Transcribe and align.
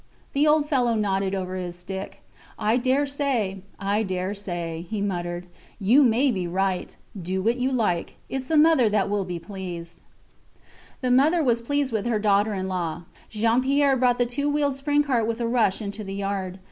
The 0.33 0.47
old 0.47 0.67
fellow 0.67 0.95
nodded 0.95 1.35
over 1.35 1.55
his 1.55 1.75
stick. 1.77 2.23
I 2.57 2.77
dare 2.77 3.05
say; 3.05 3.61
I 3.79 4.01
dare 4.01 4.33
say, 4.33 4.87
he 4.89 4.99
muttered. 4.99 5.45
You 5.79 6.01
may 6.03 6.31
be 6.31 6.47
right. 6.47 6.97
Do 7.21 7.43
what 7.43 7.57
you 7.57 7.71
like. 7.71 8.15
Its 8.27 8.47
the 8.47 8.57
mother 8.57 8.89
that 8.89 9.11
will 9.11 9.25
be 9.25 9.37
pleased. 9.37 10.01
The 11.01 11.11
mother 11.11 11.43
was 11.43 11.61
pleased 11.61 11.91
with 11.93 12.07
her 12.07 12.17
daughter 12.17 12.55
in 12.55 12.67
law. 12.67 13.03
Jean 13.29 13.61
Pierre 13.61 13.95
brought 13.95 14.17
the 14.17 14.25
two 14.25 14.49
wheeled 14.49 14.75
spring 14.75 15.03
cart 15.03 15.27
with 15.27 15.39
a 15.39 15.45
rush 15.47 15.83
into 15.83 16.03
the 16.03 16.15
yard. 16.15 16.57